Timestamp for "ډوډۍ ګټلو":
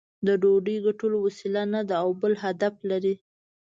0.41-1.17